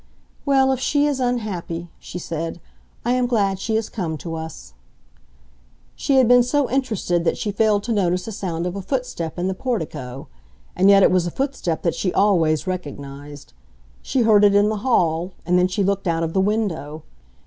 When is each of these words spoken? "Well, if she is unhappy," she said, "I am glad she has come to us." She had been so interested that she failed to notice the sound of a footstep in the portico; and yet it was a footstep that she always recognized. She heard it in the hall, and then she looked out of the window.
"Well, 0.47 0.71
if 0.71 0.79
she 0.79 1.05
is 1.05 1.19
unhappy," 1.19 1.91
she 1.99 2.17
said, 2.17 2.59
"I 3.05 3.11
am 3.11 3.27
glad 3.27 3.59
she 3.59 3.75
has 3.75 3.87
come 3.87 4.17
to 4.17 4.33
us." 4.33 4.73
She 5.95 6.15
had 6.15 6.27
been 6.27 6.41
so 6.41 6.67
interested 6.71 7.23
that 7.23 7.37
she 7.37 7.51
failed 7.51 7.83
to 7.83 7.91
notice 7.91 8.25
the 8.25 8.31
sound 8.31 8.65
of 8.65 8.75
a 8.75 8.81
footstep 8.81 9.37
in 9.37 9.47
the 9.47 9.53
portico; 9.53 10.27
and 10.75 10.89
yet 10.89 11.03
it 11.03 11.11
was 11.11 11.27
a 11.27 11.29
footstep 11.29 11.83
that 11.83 11.93
she 11.93 12.11
always 12.13 12.65
recognized. 12.65 13.53
She 14.01 14.21
heard 14.21 14.43
it 14.43 14.55
in 14.55 14.69
the 14.69 14.77
hall, 14.77 15.33
and 15.45 15.59
then 15.59 15.67
she 15.67 15.83
looked 15.83 16.07
out 16.07 16.23
of 16.23 16.33
the 16.33 16.41
window. 16.41 17.03